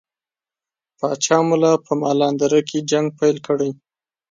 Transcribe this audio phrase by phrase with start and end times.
[0.97, 3.71] پاچا ملا په مالان دره کې جنګ پیل کړي.